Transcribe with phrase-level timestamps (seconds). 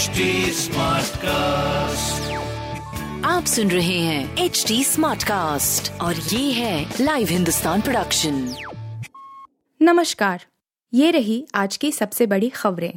[0.00, 0.08] HD
[1.16, 2.32] cast
[3.26, 8.54] आप सुन रहे हैं एच डी स्मार्ट कास्ट और ये है लाइव हिंदुस्तान प्रोडक्शन
[9.82, 10.44] नमस्कार
[10.94, 12.92] ये रही आज की सबसे बड़ी खबरें।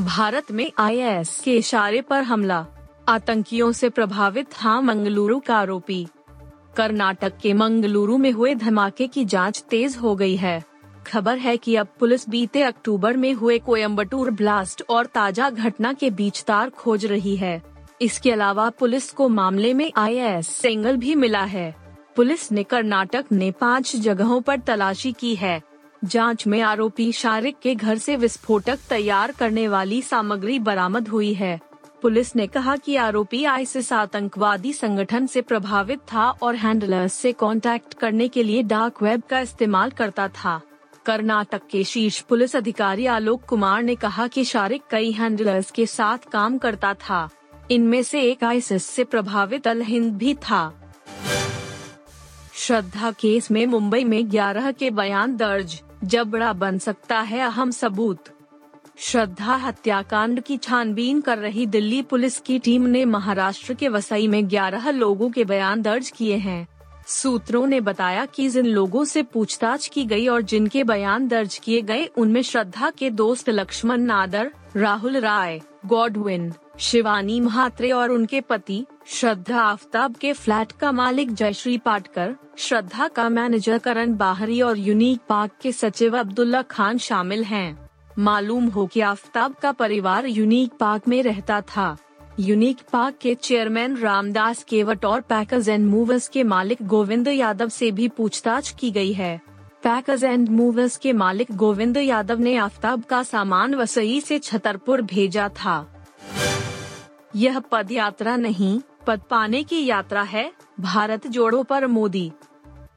[0.00, 2.66] भारत में आईएस के इशारे पर हमला
[3.08, 6.08] आतंकियों से प्रभावित था मंगलुरु का आरोपी।
[6.76, 10.77] कर्नाटक के मंगलुरु में हुए धमाके की जाँच तेज हो गई है।
[11.08, 16.10] खबर है कि अब पुलिस बीते अक्टूबर में हुए कोयम्बटूर ब्लास्ट और ताज़ा घटना के
[16.10, 17.60] बीच तार खोज रही है।
[18.00, 21.74] इसके अलावा पुलिस को मामले में आईएएस सिंगल भी मिला है।
[22.16, 25.60] पुलिस ने कर्नाटक ने पाँच जगहों पर तलाशी की है।
[26.04, 31.58] जाँच में आरोपी शारिक के घर से विस्फोटक तैयार करने वाली सामग्री बरामद हुई है।
[32.02, 37.94] पुलिस ने कहा कि आरोपी आईसिस आतंकवादी संगठन से प्रभावित था और हैंडलर्स से कांटेक्ट
[37.94, 40.60] करने के लिए डार्क वेब का इस्तेमाल करता था।
[41.08, 46.18] कर्नाटक के शीर्ष पुलिस अधिकारी आलोक कुमार ने कहा कि शारिक कई हैंडलर्स के साथ
[46.32, 47.28] काम करता था।
[47.70, 50.62] इनमें से एक आईसिस से प्रभावित अल हिंद भी था।
[52.54, 58.24] श्रद्धा केस में मुंबई में 11 के बयान दर्ज जबड़ा बन सकता है अहम सबूत।
[58.98, 64.42] श्रद्धा हत्याकांड की छानबीन कर रही दिल्ली पुलिस की टीम ने महाराष्ट्र के वसई में
[64.48, 66.66] 11 लोगों के बयान दर्ज किए हैं।
[67.08, 71.82] सूत्रों ने बताया कि जिन लोगों से पूछताछ की गई और जिनके बयान दर्ज किए
[71.82, 78.86] गए, उनमें श्रद्धा के दोस्त लक्ष्मण नादर, राहुल राय, गॉडविन, शिवानी महात्रे और उनके पति,
[79.06, 85.20] श्रद्धा आफ्ताब के फ्लैट का मालिक जयश्री पाटकर, श्रद्धा का मैनेजर करण बाहरी और यूनिक
[85.28, 91.08] पार्क के सचिव अब्दुल्ला खान शामिल हैं। मालूम हो कि आफ्ताब का परिवार यूनिक पार्क
[91.08, 91.96] में रहता था
[92.40, 97.90] यूनिक पार्क के चेयरमैन रामदास केवट और पैकर्स एंड मूवर्स के मालिक गोविंद यादव से
[97.90, 99.40] भी पूछताछ की गई है।
[99.82, 105.48] पैकर्स एंड मूवर्स के मालिक गोविंद यादव ने आफ्ताब का सामान वसई से छतरपुर भेजा
[105.48, 106.04] था।
[107.36, 112.32] यह पद यात्रा नहीं, पद पाने की यात्रा है, भारत जोड़ो पर मोदी।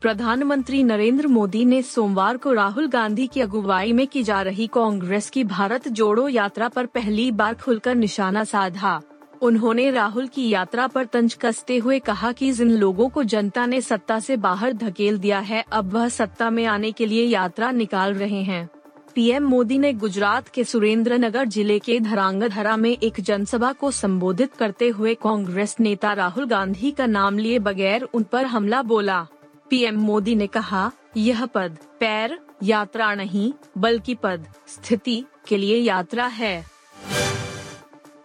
[0.02, 5.30] प्रधानमंत्री नरेंद्र मोदी ने सोमवार को राहुल गांधी की अगुवाई में की जा रही कांग्रेस
[5.30, 9.02] की भारत जोड़ो यात्रा पर पहली बार खुलकर निशाना साधा।
[9.42, 13.80] उन्होंने राहुल की यात्रा पर तंज कसते हुए कहा कि जिन लोगों को जनता ने
[13.82, 18.14] सत्ता से बाहर धकेल दिया है, अब वह सत्ता में आने के लिए यात्रा निकाल
[18.14, 18.70] रहे हैं।
[19.16, 24.54] पीएम मोदी ने गुजरात के सुरेंद्र नगर ज़िले के धरांगधरा में एक जनसभा को संबोधित
[24.54, 29.26] करते हुए कांग्रेस नेता राहुल गांधी का नाम लिए बगैर उन पर हमला बोला।
[29.70, 36.26] पीएम मोदी ने कहा, यह पद पैर, यात्रा नहीं, बल्कि पद, स्थिति के लिए यात्रा
[36.28, 36.64] है।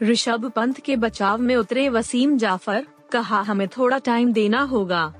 [0.02, 5.14] ऋषभ पंत के बचाव में उतरे वसीम जाफ़र, कहा, हमें थोड़ा टाइम देना होगा।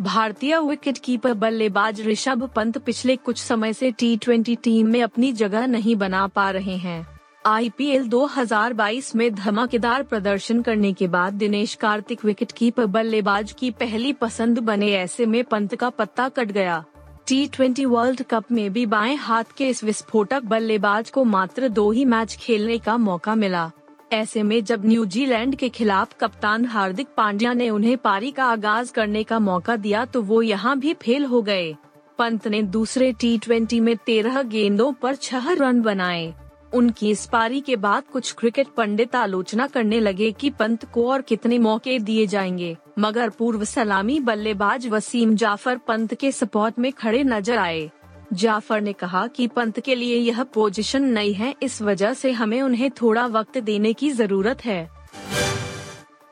[0.00, 5.32] भारतीय विकेट कीपर बल्लेबाज ऋषभ पंत पिछले कुछ समय से टी ट्वेंटी टीम में अपनी
[5.32, 7.06] जगह नहीं बना पा रहे हैं।
[7.46, 14.12] आईपीएल 2022 में धमाकेदार प्रदर्शन करने के बाद दिनेश कार्तिक विकेट कीपर बल्लेबाज की पहली
[14.12, 16.84] पसंद बने ऐसे में पंत का पत्ता कट गया।
[17.26, 21.90] टी ट्वेंटी वर्ल्ड कप में भी बाएँ हाथ के इस विस्फोटक बल्लेबाज को मात्र दो
[21.90, 23.70] ही मैच खेलने का मौका मिला।
[24.10, 29.22] ऐसे में जब न्यूजीलैंड के खिलाफ कप्तान हार्दिक पांड्या ने उन्हें पारी का आगाज़ करने
[29.24, 31.74] का मौका दिया तो वो यहाँ भी फेल हो गए।
[32.18, 36.34] पंत ने दूसरे टी में तेरह गेंदों पर छह रन बनाए।
[36.72, 41.22] उनकी इस पारी के बाद कुछ क्रिकेट पंडित आलोचना करने लगे कि पंत को और
[41.22, 47.22] कितने मौके दिए जाएँगे। मगर पूर्व सलामी बल्लेबाज वसीम जाफ़र पंत के सपोर्ट में खड़े
[47.24, 47.90] नज़र आए।
[48.36, 52.60] जाफ़र ने कहा कि पंत के लिए यह पोजीशन नई है, इस वजह से हमें
[52.62, 54.88] उन्हें थोड़ा वक्त देने की ज़रूरत है।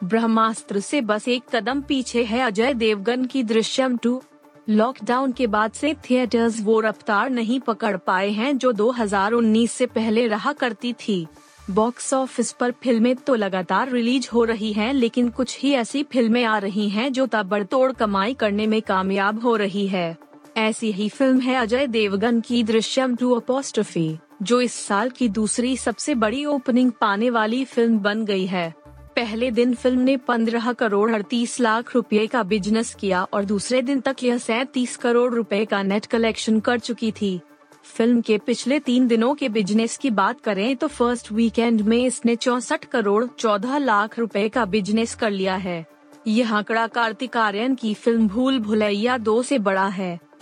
[0.05, 4.23] ब्रह्मास्त्र से बस एक कदम पीछे है अजय देवगन की दृश्यम टू।
[4.69, 10.27] लॉकडाउन के बाद से थिएटर्स वो रफ्तार नहीं पकड़ पाए हैं जो 2019 से पहले
[10.27, 11.27] रहा करती थी।
[11.71, 16.43] बॉक्स ऑफ़िस पर फ़िल्में तो लगातार रिलीज़ हो रही हैं, लेकिन कुछ ही ऐसी फ़िल्में
[16.45, 20.17] आ रही हैं जो ताबड़तोड़ कमाई करने में कामयाब हो रही है।
[20.57, 25.77] ऐसी ही फ़िल्म है अजय देवगन की दृश्यम टू अपोस्ट्रफी, जो इस साल की दूसरी
[25.77, 28.73] सबसे बड़ी ओपनिंग पाने वाली फ़िल्म बन गई है।
[29.17, 34.01] पहले दिन फ़िल्म ने पंद्रह करोड़ अड़तीस लाख रुपए का बिज़नेस किया और दूसरे दिन
[34.01, 37.41] तक यह सैतीस करोड़ रुपए का नेट कलेक्शन कर चुकी थी।
[37.87, 42.37] फ़िल्म के पिछले तीन दिनों के बिज़नेस की बात करें तो फ़र्स्ट वीकेंड में इसने
[42.37, 45.85] चौसठ करोड़ चौदह लाख रुपए का बिज़नेस कर लिया है।
[46.27, 50.19] यह आंकड़ा कार्तिक आर्यन की फ़िल्म भूल भुलैया दो से बड़ा है।